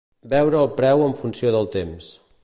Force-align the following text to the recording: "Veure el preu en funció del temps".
"Veure 0.29 0.57
el 0.61 0.69
preu 0.79 1.03
en 1.07 1.13
funció 1.19 1.53
del 1.57 1.69
temps". 1.79 2.09